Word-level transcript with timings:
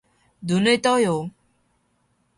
눈을 0.41 0.81
떠요. 0.81 1.29